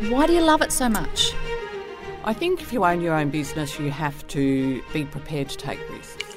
[0.00, 1.32] Why do you love it so much?
[2.24, 5.78] I think if you own your own business, you have to be prepared to take
[5.90, 6.36] risks.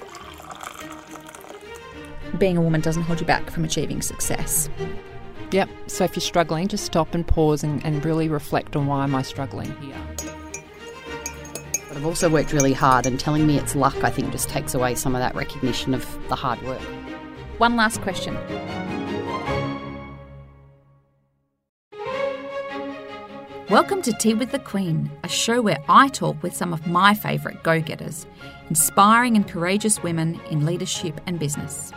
[2.38, 4.70] Being a woman doesn't hold you back from achieving success.
[5.52, 5.70] Yep.
[5.88, 9.14] So if you're struggling, just stop and pause and, and really reflect on why am
[9.14, 9.98] I struggling here.
[11.88, 14.74] But I've also worked really hard, and telling me it's luck, I think, just takes
[14.74, 16.82] away some of that recognition of the hard work.
[17.58, 18.38] One last question.
[23.70, 27.14] Welcome to Tea with the Queen, a show where I talk with some of my
[27.14, 28.26] favourite go getters,
[28.68, 31.92] inspiring and courageous women in leadership and business.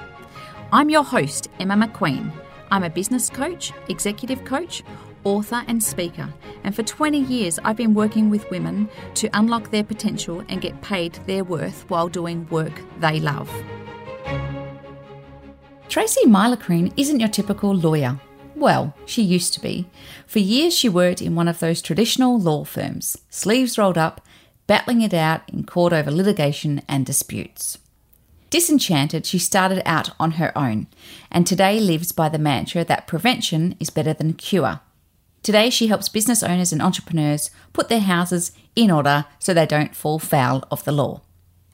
[0.71, 2.31] I'm your host, Emma McQueen.
[2.71, 4.83] I'm a business coach, executive coach,
[5.25, 6.31] author, and speaker,
[6.63, 10.83] and for 20 years I've been working with women to unlock their potential and get
[10.83, 13.51] paid their worth while doing work they love.
[15.89, 18.21] Tracey Mylecharane isn't your typical lawyer.
[18.63, 19.89] Well, she used to be.
[20.25, 24.25] For years, she worked in one of those traditional law firms, sleeves rolled up,
[24.69, 27.79] battling it out in court over litigation and disputes.
[28.51, 30.87] Disenchanted, she started out on her own,
[31.29, 34.79] and today lives by the mantra that prevention is better than cure.
[35.43, 39.97] Today, she helps business owners and entrepreneurs put their houses in order so they don't
[39.97, 41.23] fall foul of the law.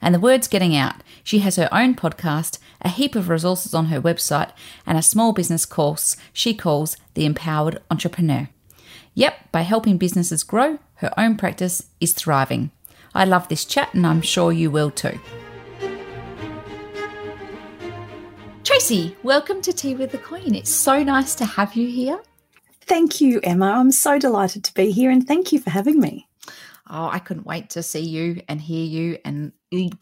[0.01, 0.95] And the word's getting out.
[1.23, 4.51] She has her own podcast, a heap of resources on her website,
[4.85, 8.49] and a small business course she calls The Empowered Entrepreneur.
[9.13, 12.71] Yep, by helping businesses grow, her own practice is thriving.
[13.13, 15.19] I love this chat, and I'm sure you will too.
[18.63, 20.55] Tracey, welcome to Tea with the Queen.
[20.55, 22.21] It's so nice to have you here.
[22.81, 23.71] Thank you, Emma.
[23.71, 26.28] I'm so delighted to be here and thank you for having me.
[26.89, 29.51] Oh, I couldn't wait to see you and hear you and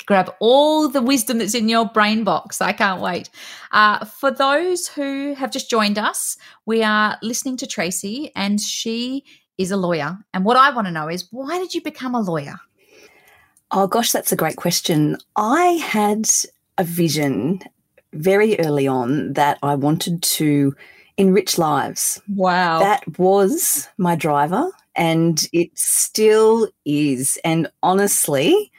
[0.05, 2.61] grab all the wisdom that's in your brain box.
[2.61, 3.29] I can't wait.
[3.71, 9.25] Uh, for those who have just joined us, we are listening to Tracey, and she
[9.57, 10.17] is a lawyer.
[10.33, 12.55] And what I want to know is why did you become a lawyer?
[13.71, 15.17] Oh, gosh, that's a great question.
[15.35, 16.29] I had
[16.77, 17.59] a vision
[18.13, 20.73] very early on that I wanted to
[21.17, 22.21] enrich lives.
[22.33, 22.79] Wow.
[22.79, 27.37] That was my driver and it still is.
[27.45, 28.71] And honestly,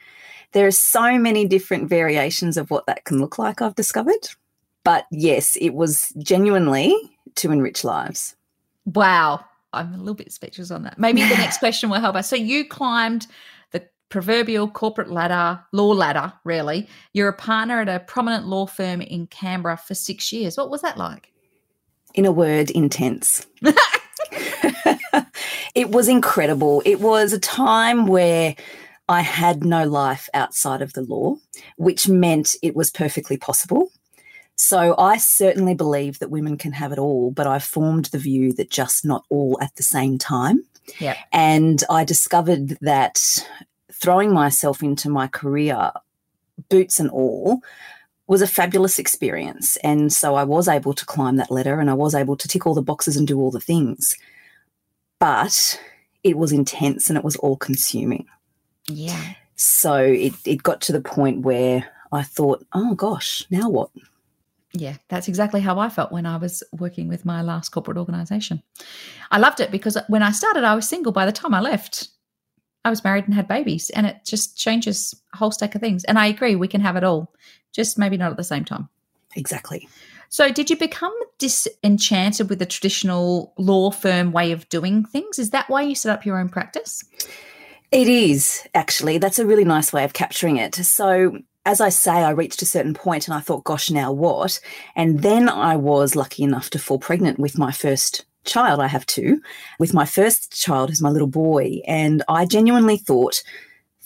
[0.52, 4.28] there are so many different variations of what that can look like, I've discovered.
[4.84, 6.94] But yes, it was genuinely
[7.36, 8.34] to enrich lives.
[8.84, 9.44] Wow.
[9.72, 10.98] I'm a little bit speechless on that.
[10.98, 12.28] Maybe the next question will help us.
[12.28, 13.26] So you climbed
[13.72, 16.88] the proverbial corporate ladder, law ladder, really.
[17.12, 20.56] You're a partner at a prominent law firm in Canberra for six years.
[20.56, 21.32] What was that like?
[22.14, 23.46] In a word, intense.
[25.74, 26.82] it was incredible.
[26.84, 28.56] It was a time where
[29.08, 31.36] I had no life outside of the law,
[31.76, 33.90] which meant it was perfectly possible.
[34.56, 38.52] So I certainly believe that women can have it all, but I formed the view
[38.54, 40.64] that just not all at the same time.
[40.98, 41.16] Yeah.
[41.32, 43.20] And I discovered that
[43.92, 45.92] throwing myself into my career,
[46.68, 47.60] boots and all,
[48.26, 49.76] was a fabulous experience.
[49.78, 52.66] And so I was able to climb that ladder and I was able to tick
[52.66, 54.16] all the boxes and do all the things.
[55.18, 55.80] But
[56.22, 58.26] it was intense and it was all consuming.
[58.86, 59.34] Yeah.
[59.56, 63.90] So it, it got to the point where I thought, oh gosh, now what?
[64.72, 68.62] Yeah, that's exactly how I felt when I was working with my last corporate organization.
[69.30, 71.10] I loved it because when I started, I was single.
[71.10, 72.08] By the time I left,
[72.84, 76.04] I was married and had babies, and it just changes a whole stack of things.
[76.04, 77.34] And I agree, we can have it all,
[77.72, 78.88] just maybe not at the same time.
[79.34, 79.88] Exactly.
[80.28, 85.38] So, did you become disenchanted with the traditional law firm way of doing things?
[85.38, 87.02] Is that why you set up your own practice?
[87.90, 89.18] It is, actually.
[89.18, 90.74] That's a really nice way of capturing it.
[90.74, 94.60] So, as I say, I reached a certain point and I thought, gosh, now what?
[94.96, 98.80] And then I was lucky enough to fall pregnant with my first child.
[98.80, 99.40] I have two,
[99.78, 101.80] with my first child, who's my little boy.
[101.86, 103.42] And I genuinely thought,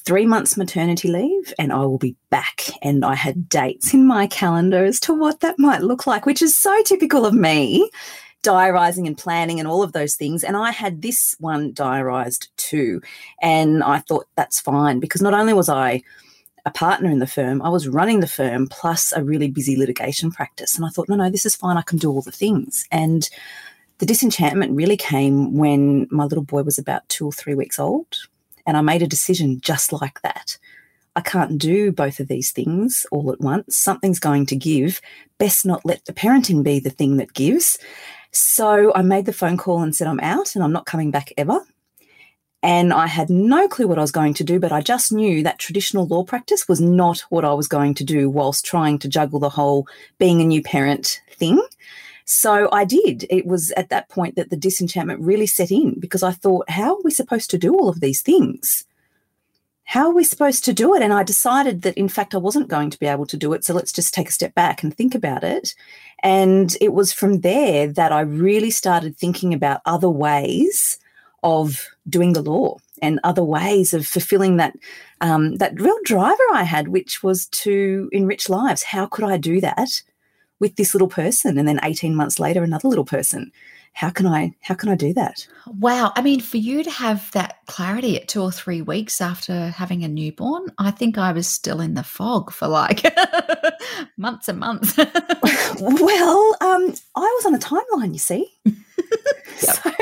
[0.05, 2.65] three months maternity leave and I will be back.
[2.83, 6.43] And I had dates in my calendar as to what that might look like, which
[6.43, 7.89] is so typical of me
[8.43, 10.43] diarising and planning and all of those things.
[10.43, 13.01] And I had this one diarised too.
[13.41, 16.03] And I thought that's fine because not only was I
[16.65, 20.31] a partner in the firm, I was running the firm plus a really busy litigation
[20.31, 20.77] practice.
[20.77, 21.77] And I thought, no, no, this is fine.
[21.77, 22.84] I can do all the things.
[22.91, 23.28] And
[23.98, 28.16] the disenchantment really came when my little boy was about two or three weeks old.
[28.66, 30.59] And I made a decision just like that.
[31.14, 33.76] I can't do both of these things all at once.
[33.76, 35.00] Something's going to give.
[35.38, 37.78] Best not let the parenting be the thing that gives.
[38.30, 41.32] So I made the phone call and said, I'm out and I'm not coming back
[41.36, 41.60] ever.
[42.62, 45.42] And I had no clue what I was going to do, but I just knew
[45.42, 49.09] that traditional law practice was not what I was going to do whilst trying to
[49.09, 49.88] juggle the whole
[50.18, 51.60] being a new parent thing.
[52.24, 53.27] So I did.
[53.30, 56.97] It was at that point that the disenchantment really set in because I thought, how
[56.97, 58.84] are we supposed to do all of these things?
[59.84, 61.03] How are we supposed to do it?
[61.03, 63.65] And I decided that, in fact, I wasn't going to be able to do it.
[63.65, 65.74] So let's just take a step back and think about it.
[66.22, 70.98] And it was from there that I really started thinking about other ways
[71.42, 74.77] of doing the law and other ways of fulfilling that
[75.21, 78.84] um, that real driver I had, which was to enrich lives.
[78.84, 80.03] How could I do that
[80.62, 81.59] with this little person?
[81.59, 83.50] And then 18 months later, another little person.
[83.94, 85.47] How can I how can I do that?
[85.66, 86.12] Wow.
[86.16, 90.03] I mean, for you to have that clarity at two or three weeks after having
[90.03, 93.03] a newborn, I think I was still in the fog for like
[94.16, 94.97] months and months.
[95.78, 98.48] well, um, I was on a timeline, you see.
[99.59, 99.92] So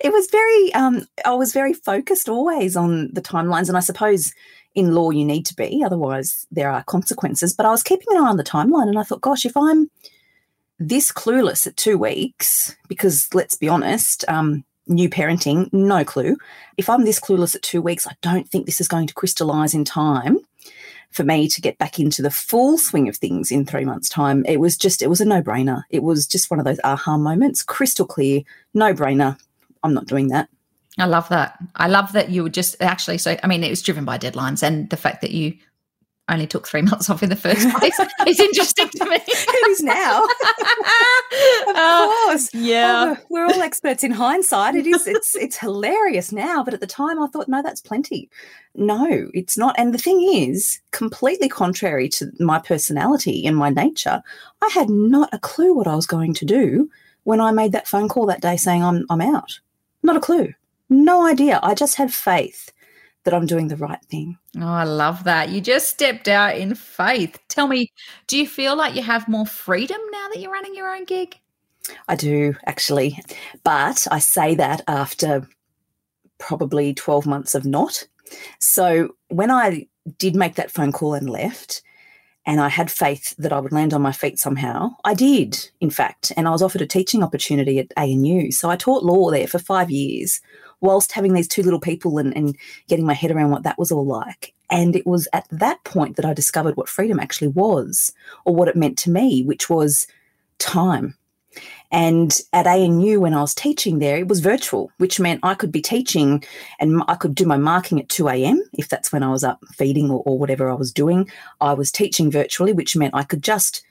[0.00, 3.68] it was very, um, I was very focused always on the timelines.
[3.68, 4.32] And I suppose
[4.78, 7.52] in law you need to be, otherwise there are consequences.
[7.52, 9.90] But I was keeping an eye on the timeline and I thought, gosh, if I'm
[10.78, 16.36] this clueless at two weeks, because let's be honest, um, new parenting, no clue.
[16.76, 19.74] If I'm this clueless at two weeks, I don't think this is going to crystallize
[19.74, 20.38] in time
[21.10, 24.44] for me to get back into the full swing of things in three months' time.
[24.46, 25.82] It was just, it was a no brainer.
[25.90, 28.42] It was just one of those aha moments, crystal clear,
[28.74, 29.36] no brainer.
[29.82, 30.48] I'm not doing that.
[30.98, 31.58] I love that.
[31.76, 33.36] I love that you were just actually so.
[33.42, 35.54] I mean, it was driven by deadlines and the fact that you
[36.30, 37.94] only took three months off in the first place
[38.26, 39.16] It's interesting to me.
[39.26, 40.24] it is now.
[40.24, 42.52] of uh, Oh, course.
[42.52, 43.14] yeah.
[43.18, 44.74] Oh, we're all experts in hindsight.
[44.74, 48.28] It is it's it's hilarious now, but at the time I thought, no, that's plenty.
[48.74, 49.74] No, it's not.
[49.78, 54.22] And the thing is, completely contrary to my personality and my nature,
[54.62, 56.90] I had not a clue what I was going to do
[57.24, 59.60] when I made that phone call that day saying I'm I'm out.
[60.02, 60.52] Not a clue.
[60.90, 61.60] No idea.
[61.62, 62.72] I just had faith
[63.24, 64.38] that I'm doing the right thing.
[64.56, 65.50] Oh, I love that.
[65.50, 67.38] You just stepped out in faith.
[67.48, 67.92] Tell me,
[68.26, 71.38] do you feel like you have more freedom now that you're running your own gig?
[72.06, 73.20] I do actually.
[73.64, 75.46] But I say that after
[76.38, 78.06] probably 12 months of not.
[78.60, 81.82] So when I did make that phone call and left,
[82.46, 84.96] and I had faith that I would land on my feet somehow.
[85.04, 88.52] I did, in fact, and I was offered a teaching opportunity at ANU.
[88.52, 90.40] So I taught law there for five years,
[90.80, 92.56] whilst having these two little people and, and
[92.88, 94.54] getting my head around what that was all like.
[94.70, 98.12] And it was at that point that I discovered what freedom actually was,
[98.44, 100.06] or what it meant to me, which was
[100.58, 101.14] time.
[101.90, 105.72] And at ANU, when I was teaching there, it was virtual, which meant I could
[105.72, 106.44] be teaching
[106.78, 108.62] and I could do my marking at 2 a.m.
[108.74, 111.30] if that's when I was up feeding or, or whatever I was doing.
[111.60, 113.82] I was teaching virtually, which meant I could just,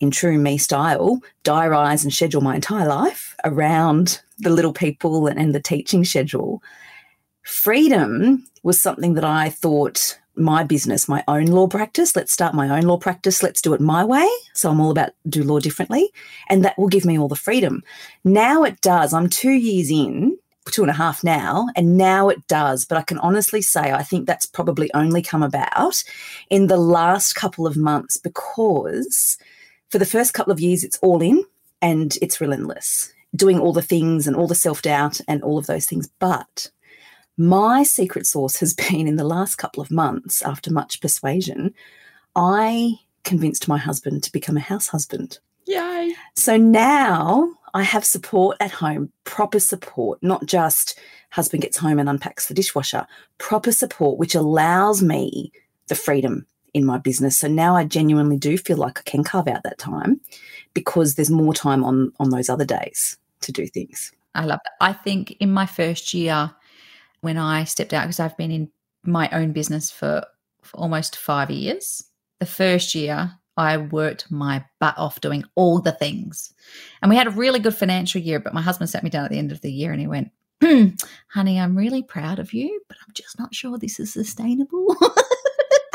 [0.00, 5.38] in true me style, diarise and schedule my entire life around the little people and,
[5.38, 6.62] and the teaching schedule.
[7.42, 12.16] Freedom was something that I thought my business, my own law practice.
[12.16, 13.42] Let's start my own law practice.
[13.42, 14.28] Let's do it my way.
[14.54, 16.10] So I'm all about do law differently.
[16.48, 17.82] And that will give me all the freedom.
[18.24, 19.12] Now it does.
[19.12, 20.38] I'm two years in,
[20.70, 22.84] two and a half now, and now it does.
[22.84, 26.02] But I can honestly say I think that's probably only come about
[26.48, 29.36] in the last couple of months because
[29.90, 31.44] for the first couple of years, it's all in
[31.82, 35.66] and it's relentless, doing all the things and all the self doubt and all of
[35.66, 36.08] those things.
[36.18, 36.70] But
[37.36, 41.74] my secret source has been in the last couple of months, after much persuasion,
[42.36, 42.94] I
[43.24, 45.38] convinced my husband to become a house husband.
[45.66, 46.14] Yay.
[46.36, 50.98] So now I have support at home, proper support, not just
[51.30, 53.06] husband gets home and unpacks the dishwasher,
[53.38, 55.52] proper support, which allows me
[55.88, 57.38] the freedom in my business.
[57.38, 60.20] So now I genuinely do feel like I can carve out that time
[60.74, 64.12] because there's more time on on those other days to do things.
[64.34, 64.72] I love that.
[64.80, 66.52] I think in my first year,
[67.20, 68.70] when I stepped out, because I've been in
[69.04, 70.24] my own business for,
[70.62, 72.04] for almost five years,
[72.38, 76.52] the first year I worked my butt off doing all the things.
[77.02, 79.30] And we had a really good financial year, but my husband sat me down at
[79.30, 80.30] the end of the year and he went,
[80.62, 80.88] "Hmm,
[81.28, 84.96] honey, I'm really proud of you, but I'm just not sure this is sustainable.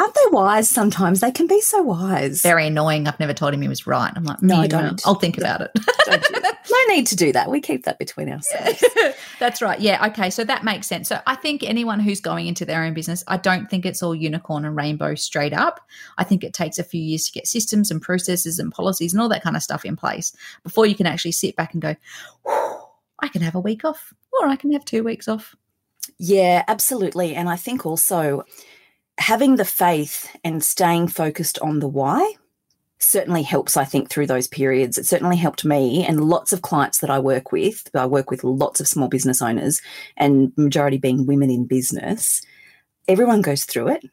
[0.05, 1.19] Aren't they wise sometimes?
[1.19, 2.43] They can be so wise.
[2.43, 3.07] Very annoying.
[3.07, 4.13] I've never told him he was right.
[4.15, 5.01] I'm like, No, I don't.
[5.03, 5.71] I'll think about it.
[6.05, 7.49] Don't do no need to do that.
[7.49, 8.83] We keep that between ourselves.
[9.39, 9.79] That's right.
[9.79, 10.05] Yeah.
[10.07, 10.29] Okay.
[10.29, 11.09] So that makes sense.
[11.09, 14.13] So I think anyone who's going into their own business, I don't think it's all
[14.13, 15.79] unicorn and rainbow straight up.
[16.19, 19.21] I think it takes a few years to get systems and processes and policies and
[19.23, 21.95] all that kind of stuff in place before you can actually sit back and go,
[23.19, 25.55] I can have a week off or I can have two weeks off.
[26.19, 27.33] Yeah, absolutely.
[27.33, 28.45] And I think also
[29.17, 32.33] having the faith and staying focused on the why
[32.99, 34.97] certainly helps, I think, through those periods.
[34.97, 37.89] It certainly helped me and lots of clients that I work with.
[37.93, 39.81] I work with lots of small business owners
[40.17, 42.41] and majority being women in business.
[43.07, 44.05] Everyone goes through it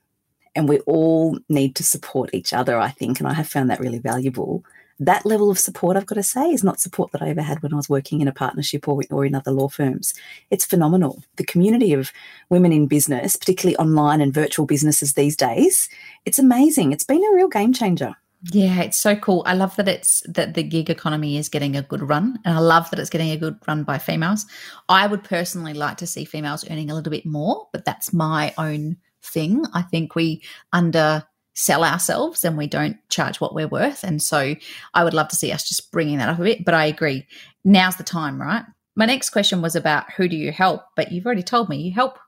[0.54, 3.18] and we all need to support each other, I think.
[3.18, 4.64] And I have found that really valuable
[5.06, 7.62] that level of support, I've got to say, is not support that I ever had
[7.62, 10.14] when I was working in a partnership or, or in other law firms.
[10.50, 11.22] It's phenomenal.
[11.36, 12.12] The community of
[12.50, 15.88] women in business, particularly online and virtual businesses these days,
[16.24, 16.92] it's amazing.
[16.92, 18.14] It's been a real game changer.
[18.50, 19.44] Yeah, it's so cool.
[19.46, 22.58] I love that it's that the gig economy is getting a good run, and I
[22.58, 24.46] love that it's getting a good run by females.
[24.88, 28.52] I would personally like to see females earning a little bit more, but that's my
[28.58, 29.64] own thing.
[29.74, 30.42] I think we
[30.72, 34.04] under sell ourselves and we don't charge what we're worth.
[34.04, 34.54] And so
[34.94, 36.64] I would love to see us just bringing that up a bit.
[36.64, 37.26] But I agree.
[37.64, 38.64] Now's the time, right?
[38.94, 40.82] My next question was about who do you help?
[40.96, 42.18] But you've already told me you help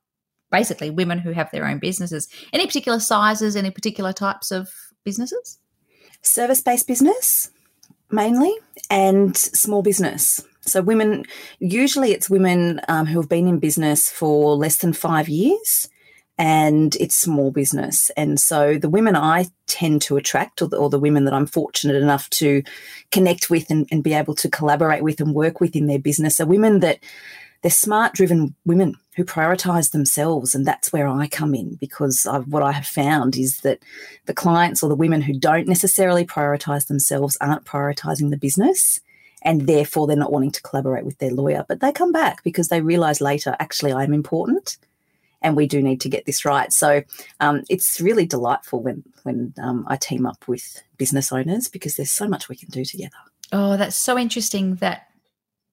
[0.50, 2.28] basically women who have their own businesses.
[2.52, 4.69] Any particular sizes, any particular types of
[5.04, 5.59] businesses?
[6.23, 7.50] Service based business
[8.11, 8.54] mainly
[8.90, 10.40] and small business.
[10.61, 11.25] So, women,
[11.59, 15.88] usually it's women um, who have been in business for less than five years
[16.37, 18.11] and it's small business.
[18.17, 21.47] And so the women I tend to attract, or the, or the women that I'm
[21.47, 22.62] fortunate enough to
[23.12, 26.41] connect with and, and, be able to collaborate with and work with in their business,
[26.41, 26.99] are women that
[27.62, 30.55] they're smart, driven women who prioritize themselves.
[30.55, 33.79] And that's where I come in because I've, what I have found is that
[34.26, 39.00] the clients or the women who don't necessarily prioritize themselves aren't prioritizing the business
[39.43, 41.64] and therefore they're not wanting to collaborate with their lawyer.
[41.69, 44.79] But they come back because they realize later, actually, I'm important
[45.45, 46.73] and we do need to get this right.
[46.73, 47.03] So
[47.39, 52.11] um, it's really delightful when when um, I team up with business owners because there's
[52.11, 53.15] so much we can do together.
[53.53, 55.07] Oh, that's so interesting that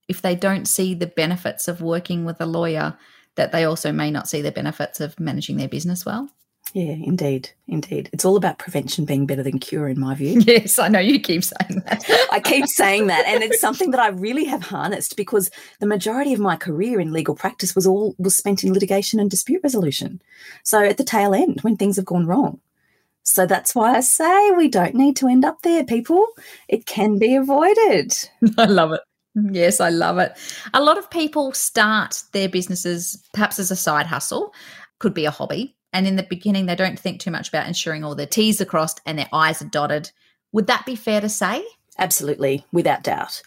[0.08, 2.98] if they don't see the benefits of working with a lawyer,
[3.36, 6.30] that they also may not see the benefits of managing their business well.
[6.74, 7.50] Yeah, indeed.
[7.68, 8.10] Indeed.
[8.14, 10.42] It's all about prevention being better than cure, in my view.
[10.46, 12.28] Yes, I know you keep saying that.
[12.32, 13.26] I keep saying that.
[13.26, 17.12] And it's something that I really have harnessed because the majority of my career in
[17.12, 20.22] legal practice was all was spent in litigation and dispute resolution.
[20.64, 22.60] So at the tail end, when things have gone wrong.
[23.24, 26.26] So that's why I say we don't need to end up there, people.
[26.68, 28.14] It can be avoided.
[28.58, 29.02] I love it.
[29.36, 30.38] Yes, I love it.
[30.74, 34.54] A lot of people start their businesses perhaps as a side hustle,
[35.00, 38.04] could be a hobby, and in the beginning they don't think too much about ensuring
[38.04, 40.12] all their T's are crossed and their I's are dotted.
[40.52, 41.64] Would that be fair to say?
[41.98, 43.42] Absolutely, without doubt.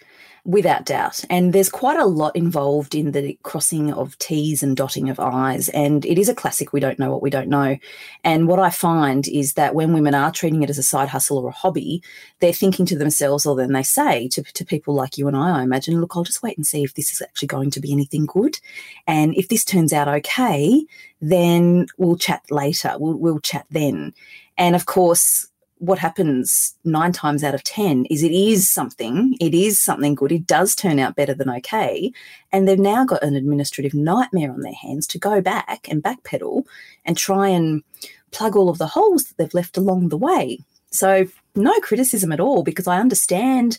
[0.46, 1.24] Without doubt.
[1.30, 5.70] And there's quite a lot involved in the crossing of T's and dotting of I's.
[5.70, 7.78] And it is a classic, we don't know what we don't know.
[8.24, 11.38] And what I find is that when women are treating it as a side hustle
[11.38, 12.02] or a hobby,
[12.40, 15.60] they're thinking to themselves, or then they say to, to people like you and I,
[15.60, 17.90] I imagine, look, I'll just wait and see if this is actually going to be
[17.90, 18.60] anything good.
[19.06, 20.84] And if this turns out okay,
[21.22, 22.94] then we'll chat later.
[22.98, 24.12] We'll, we'll chat then.
[24.58, 25.48] And of course,
[25.86, 30.32] what happens nine times out of 10 is it is something, it is something good,
[30.32, 32.12] it does turn out better than okay.
[32.52, 36.64] And they've now got an administrative nightmare on their hands to go back and backpedal
[37.04, 37.82] and try and
[38.30, 40.58] plug all of the holes that they've left along the way.
[40.90, 43.78] So, no criticism at all because I understand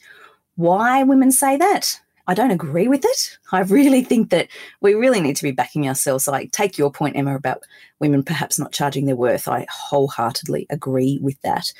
[0.55, 1.99] why women say that.
[2.27, 3.37] I don't agree with it.
[3.51, 4.47] I really think that
[4.81, 6.27] we really need to be backing ourselves.
[6.27, 7.63] I take your point, Emma, about
[7.99, 9.47] women perhaps not charging their worth.
[9.47, 11.71] I wholeheartedly agree with that.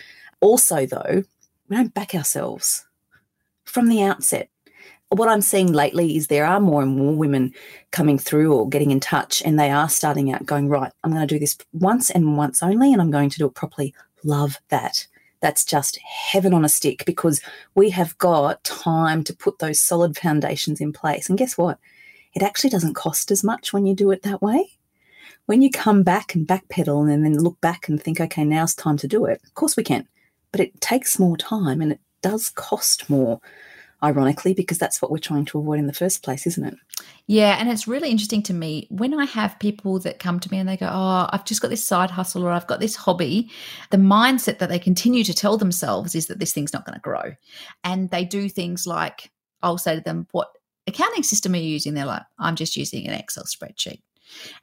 [0.41, 1.23] Also, though,
[1.67, 2.85] we don't back ourselves
[3.63, 4.49] from the outset.
[5.09, 7.53] What I'm seeing lately is there are more and more women
[7.91, 11.27] coming through or getting in touch, and they are starting out going, Right, I'm going
[11.27, 13.93] to do this once and once only, and I'm going to do it properly.
[14.23, 15.07] Love that
[15.41, 17.41] that's just heaven on a stick because
[17.75, 21.29] we have got time to put those solid foundations in place.
[21.29, 21.79] And guess what?
[22.33, 24.71] It actually doesn't cost as much when you do it that way.
[25.45, 28.97] When you come back and backpedal and then look back and think, okay, now's time
[28.97, 30.07] to do it, of course we can.
[30.51, 33.39] But it takes more time and it does cost more
[34.03, 36.75] ironically, because that's what we're trying to avoid in the first place, isn't it?
[37.27, 40.59] Yeah, and it's really interesting to me when I have people that come to me
[40.59, 43.49] and they go, Oh, I've just got this side hustle or I've got this hobby.
[43.91, 47.01] The mindset that they continue to tell themselves is that this thing's not going to
[47.01, 47.33] grow.
[47.83, 49.31] And they do things like,
[49.63, 50.49] I'll say to them, What
[50.87, 51.93] accounting system are you using?
[51.93, 54.01] They're like, I'm just using an Excel spreadsheet.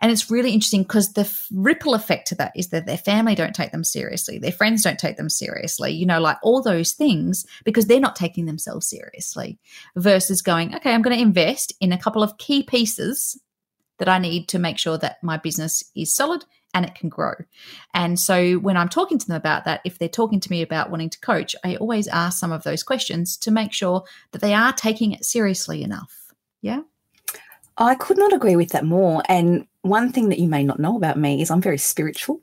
[0.00, 3.54] And it's really interesting because the ripple effect to that is that their family don't
[3.54, 7.46] take them seriously, their friends don't take them seriously, you know, like all those things
[7.64, 9.58] because they're not taking themselves seriously
[9.96, 13.40] versus going, okay, I'm going to invest in a couple of key pieces
[13.98, 17.34] that I need to make sure that my business is solid and it can grow.
[17.94, 20.90] And so when I'm talking to them about that, if they're talking to me about
[20.90, 24.54] wanting to coach, I always ask some of those questions to make sure that they
[24.54, 26.32] are taking it seriously enough.
[26.62, 26.80] Yeah.
[27.82, 29.22] I could not agree with that more.
[29.28, 32.40] And one thing that you may not know about me is I'm very spiritual.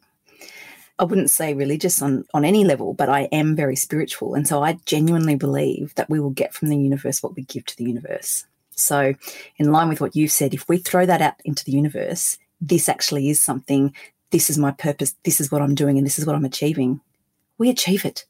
[0.99, 4.35] I wouldn't say religious on, on any level, but I am very spiritual.
[4.35, 7.65] And so I genuinely believe that we will get from the universe what we give
[7.67, 8.45] to the universe.
[8.71, 9.13] So,
[9.57, 12.87] in line with what you've said, if we throw that out into the universe, this
[12.87, 13.93] actually is something,
[14.31, 17.01] this is my purpose, this is what I'm doing, and this is what I'm achieving,
[17.57, 18.25] we achieve it.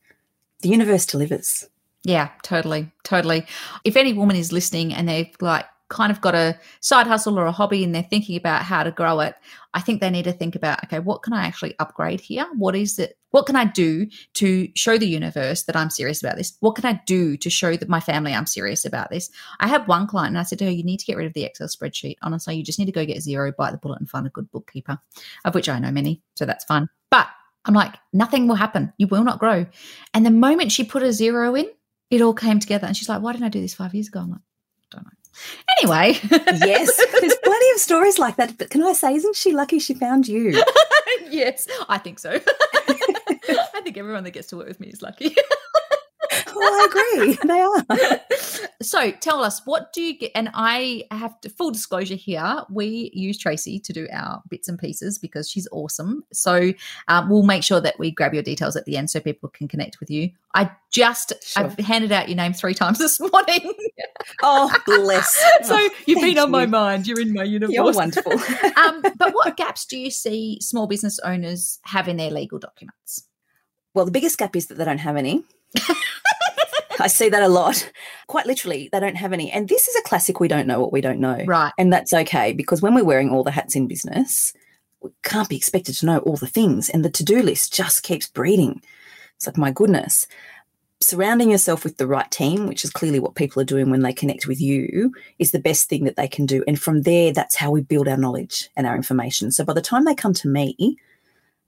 [0.62, 1.70] The universe delivers.
[2.04, 3.46] Yeah, totally, totally.
[3.84, 7.46] If any woman is listening and they're like kind of got a side hustle or
[7.46, 9.36] a hobby and they're thinking about how to grow it,
[9.74, 12.48] I think they need to think about okay, what can I actually upgrade here?
[12.56, 13.18] What is it?
[13.32, 16.58] What can I do to show the universe that I'm serious about this?
[16.62, 19.30] What can I do to show that my family I'm serious about this?
[19.60, 21.34] I had one client and I said to her, You need to get rid of
[21.34, 22.16] the Excel spreadsheet.
[22.22, 24.50] Honestly, you just need to go get Xero, bite the bullet, and find a good
[24.52, 24.98] bookkeeper,
[25.46, 26.22] of which I know many.
[26.36, 26.90] So that's fun.
[27.12, 27.28] But
[27.66, 28.94] I'm like, nothing will happen.
[28.98, 29.66] You will not grow.
[30.14, 31.70] And the moment she put a Xero in,
[32.10, 32.88] it all came together.
[32.88, 34.22] And she's like, Why didn't I do this five years ago?
[34.22, 34.42] I'm like,
[34.90, 35.12] don't know.
[35.80, 36.20] Anyway.
[36.32, 38.58] yes, there's plenty of stories like that.
[38.58, 40.64] But can I say, isn't she lucky she found you?
[41.30, 42.32] yes, I think so.
[42.90, 45.36] I think everyone that gets to work with me is lucky.
[46.60, 47.38] well, I agree.
[47.46, 48.20] They are.
[48.82, 50.32] So tell us, what do you get?
[50.36, 54.80] And I have to, full disclosure here, we use Tracey to do our bits and
[54.80, 56.24] pieces because she's awesome.
[56.32, 56.72] So
[57.10, 59.68] um, we'll make sure that we grab your details at the end so people can
[59.68, 60.30] connect with you.
[60.56, 61.66] I just, sure.
[61.66, 63.74] I've handed out your name three times this morning.
[64.44, 65.36] oh, bless.
[65.64, 66.52] so oh, you've been on you.
[66.52, 67.06] my mind.
[67.06, 67.74] You're in my universe.
[67.74, 68.32] You're wonderful.
[68.78, 73.26] um, but what gaps do you see small business owners have in their legal documents?
[73.94, 75.44] Well, the biggest gap is that they don't have any.
[77.00, 77.92] I see that a lot.
[78.28, 79.52] Quite literally, they don't have any.
[79.52, 81.44] And this is a classic we don't know what we don't know.
[81.46, 81.72] Right.
[81.78, 84.54] And that's okay because when we're wearing all the hats in business,
[85.02, 86.90] we can't be expected to know all the things.
[86.90, 88.82] And the to do list just keeps breeding.
[89.36, 90.28] It's like, my goodness.
[91.02, 94.12] Surrounding yourself with the right team, which is clearly what people are doing when they
[94.12, 96.62] connect with you, is the best thing that they can do.
[96.68, 99.52] And from there, that's how we build our knowledge and our information.
[99.52, 100.98] So by the time they come to me,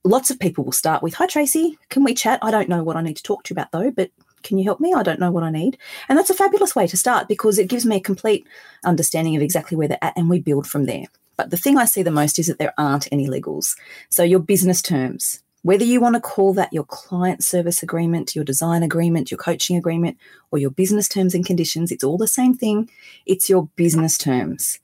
[0.04, 2.40] lots of people will start with, Hi, Tracey, can we chat?
[2.42, 4.12] I don't know what I need to talk to you about though, but
[4.44, 4.94] can you help me?
[4.94, 5.78] I don't know what I need.
[6.10, 8.48] And that's a fabulous way to start because it gives me a complete
[8.84, 11.06] understanding of exactly where they're at and we build from there.
[11.38, 13.76] But the thing I see the most is that there aren't any legals.
[14.10, 18.46] So your business terms, whether you want to call that your client service agreement, your
[18.46, 20.18] design agreement, your coaching agreement,
[20.52, 22.90] or your business terms and conditions, it's all the same thing.
[23.26, 24.80] It's your business terms.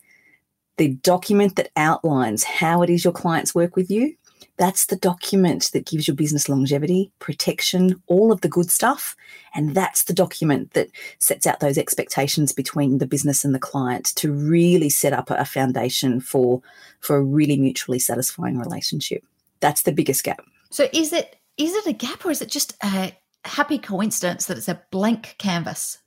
[0.77, 4.16] The document that outlines how it is your clients work with you
[4.57, 9.15] that's the document that gives your business longevity, protection, all of the good stuff.
[9.53, 10.89] And that's the document that
[11.19, 15.45] sets out those expectations between the business and the client to really set up a
[15.45, 16.61] foundation for,
[16.99, 19.23] for a really mutually satisfying relationship.
[19.59, 20.43] That's the biggest gap.
[20.69, 23.13] So is it is it a gap or is it just a
[23.45, 25.97] happy coincidence that it's a blank canvas?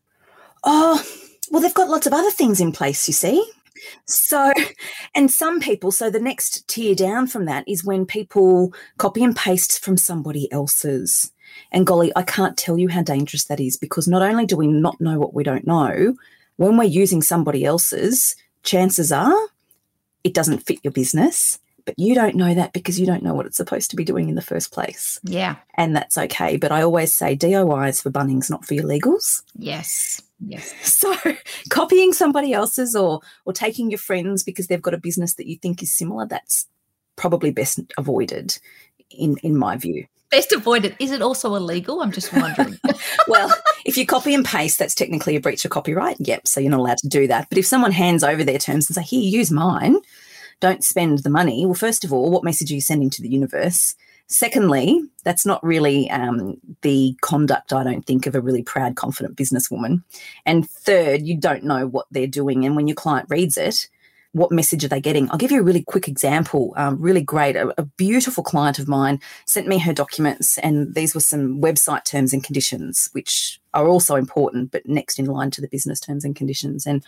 [0.63, 1.03] Oh,
[1.51, 3.45] well, they've got lots of other things in place, you see.
[4.07, 4.53] So,
[5.15, 9.37] and some people, so the next tier down from that is when people copy and
[9.37, 11.33] paste from somebody else's.
[11.73, 14.67] And golly, I can't tell you how dangerous that is because not only do we
[14.67, 16.15] not know what we don't know,
[16.57, 19.35] when we're using somebody else's, chances are
[20.25, 21.59] it doesn't fit your business,
[21.91, 24.29] but you don't know that because you don't know what it's supposed to be doing
[24.29, 25.19] in the first place.
[25.25, 25.57] Yeah.
[25.75, 26.57] And that's okay.
[26.57, 29.43] But I always say DIY is for Bunnings, not for your legals.
[29.57, 30.23] Yes.
[30.39, 30.73] Yes.
[30.85, 31.17] So
[31.69, 35.57] copying somebody else's or or taking your friends because they've got a business that you
[35.57, 36.69] think is similar, that's
[37.17, 38.57] probably best avoided
[39.11, 40.07] in in my view.
[40.31, 40.95] Best avoided.
[41.01, 42.03] Is it also illegal?
[42.03, 42.79] I'm just wondering.
[43.27, 43.53] well,
[43.85, 46.19] if you copy and paste, that's technically a breach of copyright.
[46.21, 46.47] Yep.
[46.47, 47.49] So you're not allowed to do that.
[47.49, 49.97] But if someone hands over their terms and say, here, use mine,
[50.61, 51.67] don't spend the money.
[51.67, 53.95] Well, first of all, what message are you sending to the universe?
[54.27, 59.37] Secondly, that's not really um, the conduct, I don't think, of a really proud, confident
[59.37, 60.05] businesswoman.
[60.47, 62.65] And third, you don't know what they're doing.
[62.65, 63.89] And when your client reads it,
[64.33, 65.29] what message are they getting?
[65.31, 66.73] I'll give you a really quick example.
[66.77, 67.57] Um, really great.
[67.57, 72.05] A, a, beautiful client of mine sent me her documents, and these were some website
[72.05, 76.25] terms and conditions, which are also important, but next in line to the business terms
[76.25, 76.87] and conditions.
[76.87, 77.05] And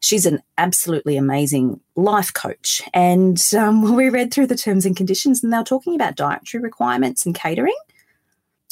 [0.00, 2.82] she's an absolutely amazing life coach.
[2.94, 6.62] And um, we read through the terms and conditions, and they were talking about dietary
[6.62, 7.76] requirements and catering.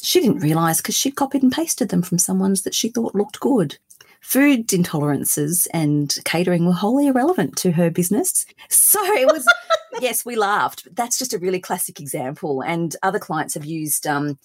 [0.03, 3.41] She didn't realize because she'd copied and pasted them from someone's that she thought looked
[3.41, 3.79] good
[4.25, 8.47] food intolerances and catering were wholly irrelevant to her business.
[8.71, 9.47] So it was,
[10.01, 10.85] yes, we laughed.
[10.85, 12.63] But that's just a really classic example.
[12.63, 14.39] And other clients have used um,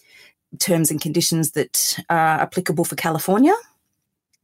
[0.58, 3.54] terms and conditions that are applicable for California.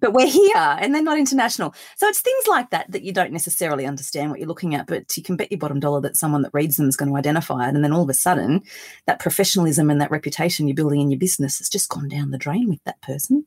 [0.01, 1.73] But we're here and they're not international.
[1.95, 5.15] So it's things like that that you don't necessarily understand what you're looking at, but
[5.15, 7.67] you can bet your bottom dollar that someone that reads them is going to identify
[7.67, 7.73] it.
[7.73, 8.61] And then all of a sudden,
[9.07, 12.37] that professionalism and that reputation you're building in your business has just gone down the
[12.37, 13.45] drain with that person.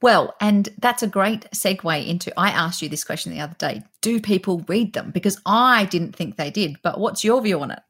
[0.00, 3.82] Well, and that's a great segue into I asked you this question the other day.
[4.00, 5.10] Do people read them?
[5.10, 7.80] Because I didn't think they did, but what's your view on it?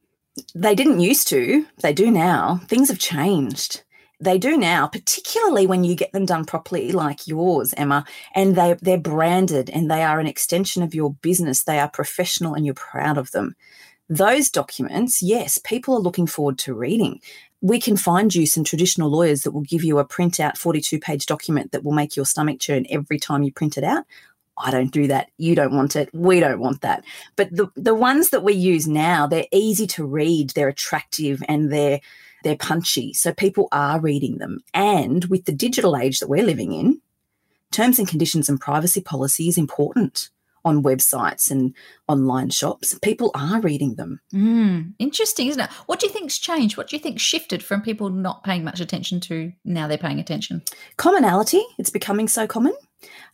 [0.55, 1.64] They didn't used to.
[1.81, 2.61] They do now.
[2.69, 3.83] Things have changed.
[4.25, 8.77] They do now, particularly when you get them done properly, like yours, Emma, and they
[8.81, 11.63] they're branded and they are an extension of your business.
[11.63, 13.55] They are professional and you're proud of them.
[14.09, 17.21] Those documents, yes, people are looking forward to reading
[17.65, 21.25] we can find you some traditional lawyers that will give you a printout 42 page
[21.25, 24.05] document that will make your stomach churn every time you print it out.
[24.59, 25.31] I don't do that.
[25.39, 26.11] You don't want it.
[26.13, 27.05] We don't want that.
[27.37, 31.73] But the, the ones that we use now, they're easy to read, they're attractive, and
[31.73, 32.01] they're
[32.44, 33.12] they're punchy.
[33.12, 34.61] So people are reading them.
[34.72, 37.00] And with the digital age that we're living in,
[37.72, 40.30] terms and conditions and privacy policy is important
[40.64, 41.74] on websites and
[42.09, 42.98] online shops.
[43.00, 44.20] People are reading them.
[44.33, 45.70] Mm, interesting, isn't it?
[45.87, 46.76] What do you think's changed?
[46.76, 50.20] What do you think shifted from people not paying much attention to now they're paying
[50.20, 50.62] attention?
[50.96, 52.74] Commonality, it's becoming so common,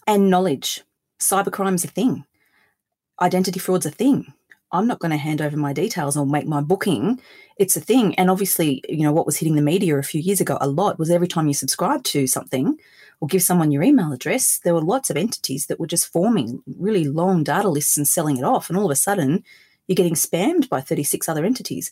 [0.07, 0.83] and knowledge.
[1.21, 2.25] Cybercrime's a thing.
[3.21, 4.33] Identity fraud's a thing.
[4.73, 7.21] I'm not going to hand over my details or make my booking.
[7.57, 8.15] It's a thing.
[8.15, 10.99] And obviously, you know, what was hitting the media a few years ago a lot
[10.99, 12.79] was every time you subscribe to something
[13.21, 16.63] or give someone your email address, there were lots of entities that were just forming
[16.79, 18.69] really long data lists and selling it off.
[18.69, 19.45] And all of a sudden,
[19.87, 21.91] you're getting spammed by 36 other entities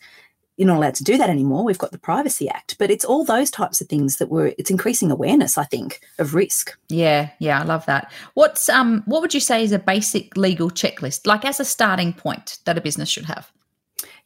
[0.59, 1.65] you're not allowed to do that anymore.
[1.65, 4.71] We've got the Privacy Act, but it's all those types of things that were it's
[4.71, 6.77] increasing awareness, I think, of risk.
[6.89, 8.13] Yeah, yeah, I love that.
[8.35, 12.13] What's um what would you say is a basic legal checklist, like as a starting
[12.13, 13.53] point that a business should have?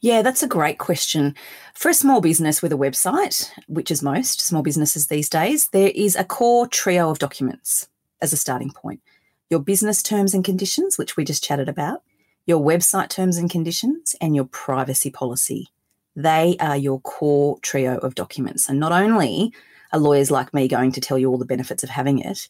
[0.01, 1.35] Yeah, that's a great question.
[1.75, 5.91] For a small business with a website, which is most small businesses these days, there
[5.93, 7.87] is a core trio of documents
[8.21, 9.01] as a starting point.
[9.51, 12.01] Your business terms and conditions, which we just chatted about,
[12.45, 15.69] your website terms and conditions, and your privacy policy.
[16.15, 18.69] They are your core trio of documents.
[18.69, 19.53] And not only
[19.91, 22.47] are lawyers like me going to tell you all the benefits of having it,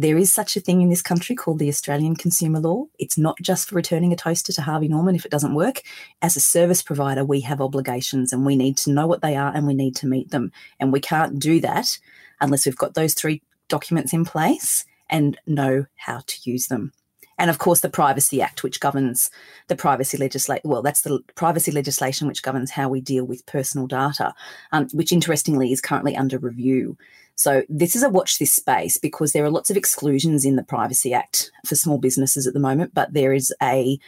[0.00, 2.84] there is such a thing in this country called the Australian Consumer Law.
[3.00, 5.82] It's not just for returning a toaster to Harvey Norman if it doesn't work.
[6.22, 9.52] As a service provider, we have obligations and we need to know what they are
[9.52, 10.52] and we need to meet them.
[10.78, 11.98] And we can't do that
[12.40, 16.92] unless we've got those three documents in place and know how to use them
[17.38, 19.30] and of course the Privacy Act, which governs
[19.68, 20.62] the privacy legislation.
[20.64, 24.34] Well, that's the privacy legislation which governs how we deal with personal data,
[24.72, 26.96] um, which interestingly is currently under review.
[27.36, 30.64] So this is a watch this space because there are lots of exclusions in the
[30.64, 33.98] Privacy Act for small businesses at the moment, but there is a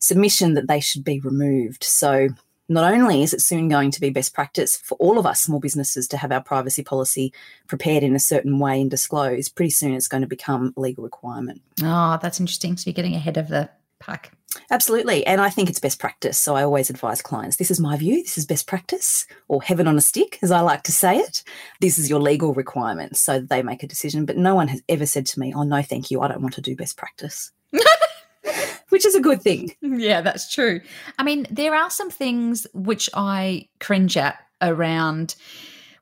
[0.00, 1.84] submission that they should be removed.
[1.84, 2.30] So
[2.70, 5.60] not only is it soon going to be best practice for all of us small
[5.60, 7.32] businesses to have our privacy policy
[7.66, 11.02] prepared in a certain way and disclosed, pretty soon it's going to become a legal
[11.02, 11.60] requirement.
[11.82, 12.76] Oh, that's interesting.
[12.76, 14.32] So you're getting ahead of the pack.
[14.70, 15.26] Absolutely.
[15.26, 16.38] And I think it's best practice.
[16.38, 19.86] So I always advise clients this is my view, this is best practice, or heaven
[19.86, 21.42] on a stick, as I like to say it.
[21.80, 23.16] This is your legal requirement.
[23.16, 24.26] So they make a decision.
[24.26, 26.20] But no one has ever said to me, oh, no, thank you.
[26.20, 27.52] I don't want to do best practice.
[28.90, 29.74] which is a good thing.
[29.82, 30.80] Yeah, that's true.
[31.18, 35.34] I mean, there are some things which I cringe at around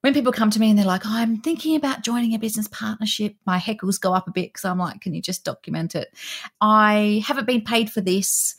[0.03, 2.69] when people come to me and they're like, oh, I'm thinking about joining a business
[2.69, 6.15] partnership, my heckles go up a bit because I'm like, can you just document it?
[6.61, 8.55] I haven't been paid for this.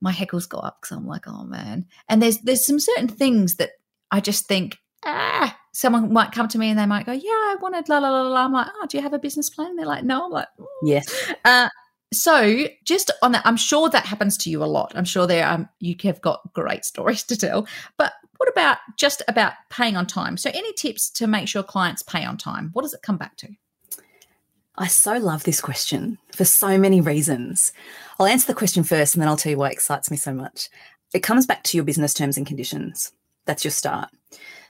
[0.00, 1.86] My heckles go up because I'm like, oh man.
[2.08, 3.72] And there's there's some certain things that
[4.10, 7.56] I just think, ah, someone might come to me and they might go, yeah, I
[7.60, 8.44] wanted la la la la.
[8.44, 9.70] I'm like, oh, do you have a business plan?
[9.70, 10.26] And they're like, no.
[10.26, 10.66] I'm like, mm.
[10.84, 11.32] yes.
[11.44, 11.68] Uh,
[12.12, 15.46] so just on that i'm sure that happens to you a lot i'm sure there
[15.48, 20.06] um, you have got great stories to tell but what about just about paying on
[20.06, 23.16] time so any tips to make sure clients pay on time what does it come
[23.16, 23.48] back to
[24.74, 27.74] I so love this question for so many reasons.
[28.18, 30.32] I'll answer the question first and then I'll tell you why it excites me so
[30.32, 30.70] much.
[31.12, 33.12] It comes back to your business terms and conditions.
[33.44, 34.08] That's your start.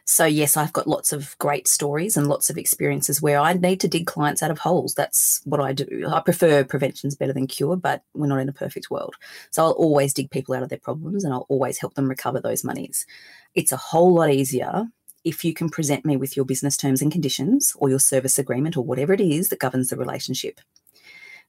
[0.05, 3.79] So, yes, I've got lots of great stories and lots of experiences where I need
[3.81, 4.95] to dig clients out of holes.
[4.95, 6.07] That's what I do.
[6.09, 9.15] I prefer prevention's better than cure, but we're not in a perfect world.
[9.51, 12.41] So, I'll always dig people out of their problems and I'll always help them recover
[12.41, 13.07] those monies.
[13.55, 14.89] It's a whole lot easier
[15.25, 18.77] if you can present me with your business terms and conditions or your service agreement
[18.77, 20.61] or whatever it is that governs the relationship.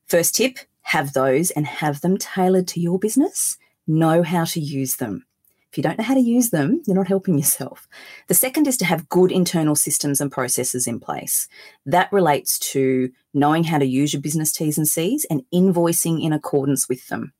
[0.05, 3.57] First tip have those and have them tailored to your business.
[3.87, 5.25] Know how to use them.
[5.73, 7.87] If you don't know how to use them, you're not helping yourself.
[8.27, 11.47] The second is to have good internal systems and processes in place.
[11.83, 16.31] That relates to knowing how to use your business T's and C's and invoicing in
[16.31, 17.33] accordance with them.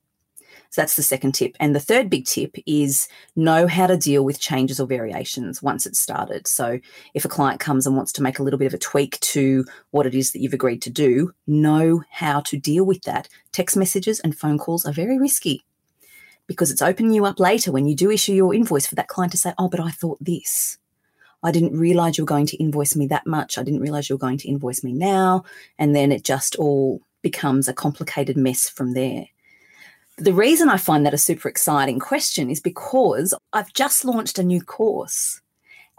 [0.71, 1.55] So that's the second tip.
[1.59, 5.85] And the third big tip is know how to deal with changes or variations once
[5.85, 6.47] it's started.
[6.47, 6.79] So
[7.13, 9.63] if a client comes and wants to make a little bit of a tweak to
[9.91, 13.29] what it is that you've agreed to do, know how to deal with that.
[13.51, 15.63] Text messages and phone calls are very risky
[16.47, 19.31] because it's opening you up later when you do issue your invoice for that client
[19.31, 20.77] to say, oh, but I thought this.
[21.43, 23.57] I didn't realize you were going to invoice me that much.
[23.57, 25.43] I didn't realize you were going to invoice me now.
[25.77, 29.25] And then it just all becomes a complicated mess from there.
[30.17, 34.43] The reason I find that a super exciting question is because I've just launched a
[34.43, 35.41] new course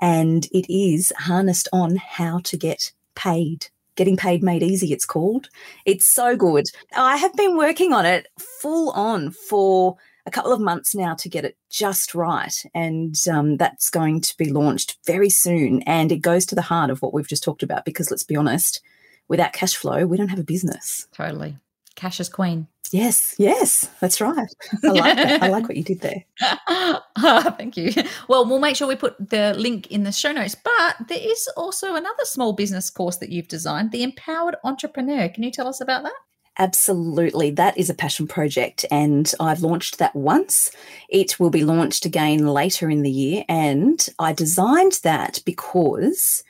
[0.00, 3.68] and it is harnessed on how to get paid.
[3.96, 5.48] Getting Paid Made Easy, it's called.
[5.84, 6.66] It's so good.
[6.96, 11.28] I have been working on it full on for a couple of months now to
[11.28, 12.64] get it just right.
[12.74, 15.82] And um, that's going to be launched very soon.
[15.82, 18.36] And it goes to the heart of what we've just talked about because let's be
[18.36, 18.80] honest,
[19.28, 21.06] without cash flow, we don't have a business.
[21.12, 21.58] Totally.
[21.94, 22.66] Cash is queen.
[22.90, 24.54] Yes, yes, that's right.
[24.84, 25.42] I like that.
[25.42, 26.24] I like what you did there.
[27.56, 27.90] thank you.
[28.28, 30.54] Well, we'll make sure we put the link in the show notes.
[30.54, 35.28] But there is also another small business course that you've designed, the Empowered Entrepreneur.
[35.28, 36.12] Can you tell us about that?
[36.56, 37.50] Absolutely.
[37.50, 40.70] That is a passion project, and I've launched that once.
[41.08, 43.44] It will be launched again later in the year.
[43.48, 46.44] And I designed that because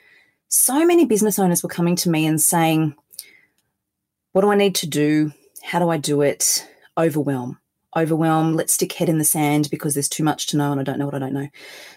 [0.48, 2.94] so many business owners were coming to me and saying,
[4.32, 5.32] What do I need to do?
[5.62, 6.68] How do I do it?
[6.98, 7.58] Overwhelm.
[7.96, 8.56] Overwhelm.
[8.56, 10.98] Let's stick head in the sand because there's too much to know and I don't
[10.98, 11.48] know what I don't know.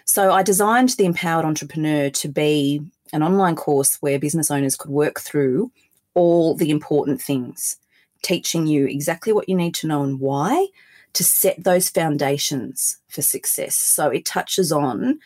[0.06, 2.80] So I designed the Empowered Entrepreneur to be
[3.12, 5.70] an online course where business owners could work through
[6.14, 7.76] all the important things
[8.22, 10.68] teaching you exactly what you need to know and why
[11.14, 13.76] to set those foundations for success.
[13.76, 15.18] So it touches on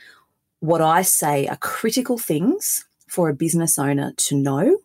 [0.60, 4.78] what I say are critical things for a business owner to know,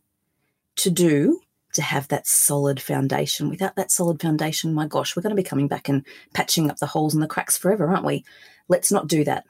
[0.78, 1.41] to do,
[1.74, 3.50] to have that solid foundation.
[3.50, 6.78] Without that solid foundation, my gosh, we're going to be coming back and patching up
[6.78, 8.26] the holes and the cracks forever, aren't we?
[8.67, 9.46] Let's not do that.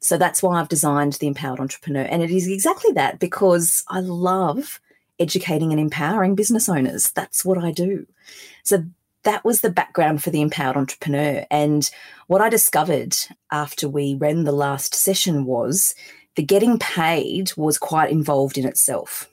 [0.00, 2.02] So that's why I've designed the Empowered Entrepreneur.
[2.02, 4.80] And it is exactly that because I love
[5.18, 7.10] educating and empowering business owners.
[7.12, 8.06] That's what I do.
[8.62, 8.84] So
[9.24, 11.46] that was the background for the Empowered Entrepreneur.
[11.50, 11.90] And
[12.26, 13.16] what I discovered
[13.50, 15.94] after we ran the last session was
[16.36, 19.28] the getting paid was quite involved in itself.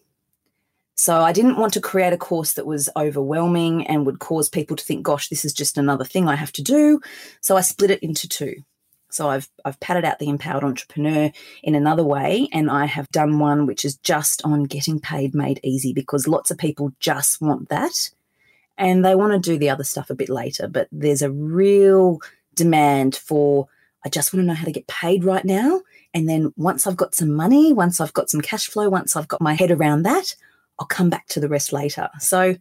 [0.95, 4.75] So I didn't want to create a course that was overwhelming and would cause people
[4.75, 7.01] to think, gosh, this is just another thing I have to do.
[7.41, 8.63] So I split it into two.
[9.11, 11.31] So I've I've padded out the empowered entrepreneur
[11.63, 15.59] in another way, and I have done one which is just on getting paid made
[15.63, 18.09] easy because lots of people just want that,
[18.77, 20.67] and they want to do the other stuff a bit later.
[20.67, 22.19] But there's a real
[22.55, 23.67] demand for
[24.05, 25.81] I just want to know how to get paid right now,
[26.13, 29.27] and then once I've got some money, once I've got some cash flow, once I've
[29.27, 30.35] got my head around that,
[30.79, 32.09] I'll come back to the rest later.
[32.19, 32.55] So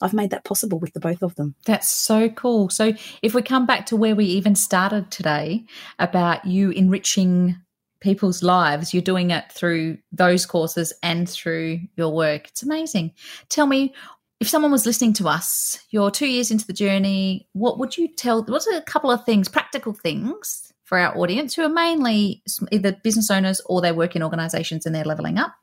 [0.00, 1.54] I've made that possible with the both of them.
[1.66, 2.68] That's so cool.
[2.70, 5.64] So if we come back to where we even started today
[5.98, 7.56] about you enriching
[8.00, 12.48] people's lives, you're doing it through those courses and through your work.
[12.48, 13.12] It's amazing.
[13.48, 13.94] Tell me,
[14.40, 18.08] if someone was listening to us, you're two years into the journey, what would you
[18.08, 18.42] tell?
[18.42, 23.30] What's a couple of things, practical things for our audience who are mainly either business
[23.30, 25.54] owners or they work in organizations and they're leveling up?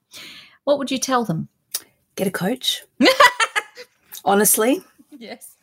[0.64, 1.50] What would you tell them?
[2.16, 2.84] Get a coach.
[4.28, 4.84] honestly.
[5.18, 5.56] Yes.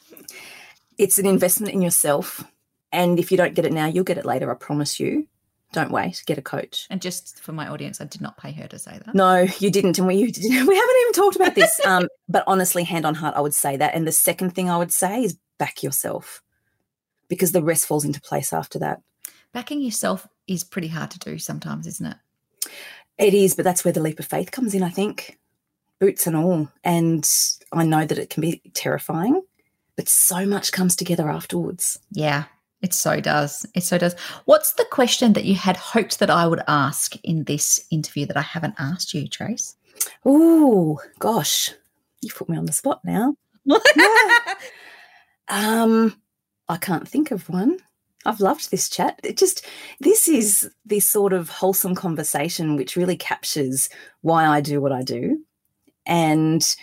[0.99, 2.45] It's an investment in yourself.
[2.91, 4.51] And if you don't get it now, you'll get it later.
[4.51, 5.29] I promise you.
[5.73, 6.23] Don't wait.
[6.27, 6.87] Get a coach.
[6.89, 9.13] And just for my audience, I did not pay her to say that.
[9.13, 11.81] No, you didn't, and we we haven't even talked about this.
[11.85, 13.93] Um, but honestly, hand on heart, I would say that.
[13.95, 16.43] And the second thing I would say is back yourself,
[17.29, 19.01] because the rest falls into place after that.
[19.53, 22.17] Backing yourself is pretty hard to do sometimes, isn't it?
[23.19, 24.83] It is, but that's where the leap of faith comes in.
[24.85, 25.39] I think
[26.05, 26.69] boots and all.
[26.85, 27.27] And
[27.73, 29.41] I know that it can be terrifying,
[29.97, 31.99] but so much comes together afterwards.
[32.11, 32.45] Yeah,
[32.83, 33.65] it so does.
[33.75, 34.15] It so does.
[34.45, 38.37] What's the question that you had hoped that I would ask in this interview that
[38.37, 39.77] I haven't asked you, Trace?
[40.27, 41.71] Oh, gosh.
[42.21, 43.35] You put me on the spot now.
[45.49, 46.21] um,
[46.69, 47.79] I can't think of one.
[48.27, 49.21] I've loved this chat.
[49.25, 49.65] It just,
[50.01, 53.89] this is this sort of wholesome conversation which really captures
[54.21, 55.39] why I do what I do
[56.07, 56.77] and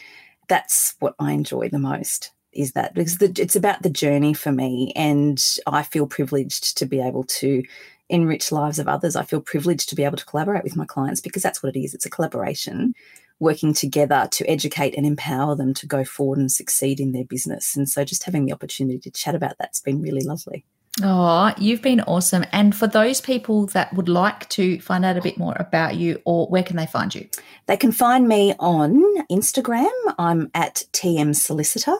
[0.47, 4.51] that's what I enjoy the most is that because the, it's about the journey for
[4.51, 7.63] me and I feel privileged to be able to
[8.09, 9.15] enrich lives of others.
[9.15, 11.79] I feel privileged to be able to collaborate with my clients because that's what it
[11.79, 11.93] is.
[11.93, 12.93] It's a collaboration
[13.39, 17.75] working together to educate and empower them to go forward and succeed in their business.
[17.75, 20.65] And so just having the opportunity to chat about that's been really lovely.
[21.01, 22.43] Oh, you've been awesome.
[22.51, 26.21] And for those people that would like to find out a bit more about you,
[26.25, 27.29] or where can they find you?
[27.67, 29.89] They can find me on Instagram.
[30.19, 31.95] I'm at TM Solicitor.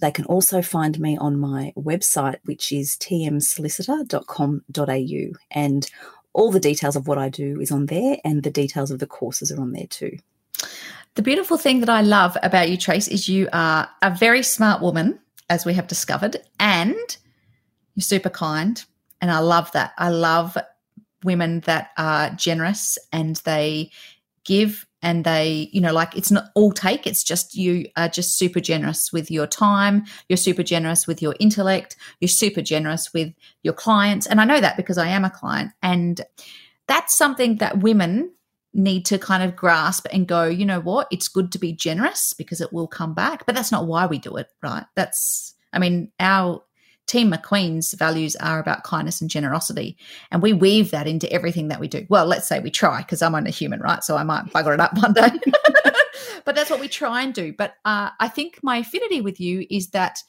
[0.00, 5.38] They can also find me on my website, which is tmsolicitor.com.au.
[5.50, 5.90] And
[6.32, 9.08] all the details of what I do is on there, and the details of the
[9.08, 10.16] courses are on there too.
[11.16, 14.80] The beautiful thing that I love about you, Trace, is you are a very smart
[14.80, 15.18] woman,
[15.50, 17.16] as we have discovered, and
[17.98, 18.84] you're super kind.
[19.20, 19.92] And I love that.
[19.98, 20.56] I love
[21.24, 23.90] women that are generous and they
[24.44, 27.08] give and they, you know, like it's not all take.
[27.08, 30.04] It's just you are just super generous with your time.
[30.28, 31.96] You're super generous with your intellect.
[32.20, 33.34] You're super generous with
[33.64, 34.28] your clients.
[34.28, 35.72] And I know that because I am a client.
[35.82, 36.20] And
[36.86, 38.32] that's something that women
[38.72, 41.08] need to kind of grasp and go, you know what?
[41.10, 43.44] It's good to be generous because it will come back.
[43.44, 44.84] But that's not why we do it, right?
[44.94, 46.62] That's, I mean, our
[47.08, 49.96] Team McQueen's values are about kindness and generosity.
[50.30, 52.06] And we weave that into everything that we do.
[52.08, 54.04] Well, let's say we try, because I'm only human, right?
[54.04, 55.30] So I might bugger it up one day.
[56.44, 57.52] but that's what we try and do.
[57.56, 60.22] But uh, I think my affinity with you is that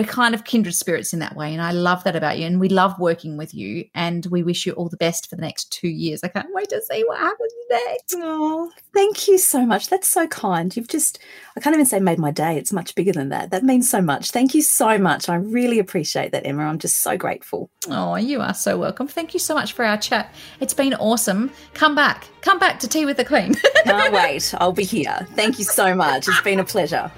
[0.00, 1.52] we're kind of kindred spirits in that way.
[1.52, 2.46] And I love that about you.
[2.46, 3.84] And we love working with you.
[3.94, 6.20] And we wish you all the best for the next two years.
[6.24, 8.14] I can't wait to see what happens next.
[8.16, 9.88] Oh, thank you so much.
[9.88, 10.74] That's so kind.
[10.74, 11.18] You've just,
[11.54, 12.56] I can't even say made my day.
[12.56, 13.50] It's much bigger than that.
[13.50, 14.30] That means so much.
[14.30, 15.28] Thank you so much.
[15.28, 16.62] I really appreciate that, Emma.
[16.62, 17.68] I'm just so grateful.
[17.88, 19.06] Oh, you are so welcome.
[19.06, 20.34] Thank you so much for our chat.
[20.60, 21.50] It's been awesome.
[21.74, 22.26] Come back.
[22.40, 23.54] Come back to Tea with the Queen.
[23.84, 24.54] Can't wait.
[24.56, 25.26] I'll be here.
[25.34, 26.26] Thank you so much.
[26.26, 27.12] It's been a pleasure.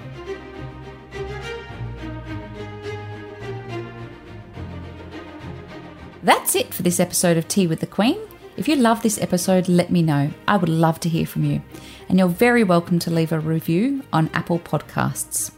[6.23, 8.17] That's it for this episode of Tea with the Queen.
[8.55, 10.31] If you love this episode, let me know.
[10.47, 11.61] I would love to hear from you.
[12.07, 15.51] And you're very welcome to leave a review on Apple Podcasts.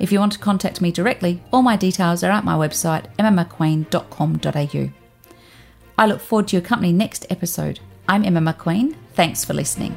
[0.00, 4.90] If you want to contact me directly, all my details are at my website, emmamcqueen.com.au.
[5.96, 7.78] I look forward to your company next episode.
[8.08, 8.96] I'm Emma McQueen.
[9.14, 9.96] Thanks for listening.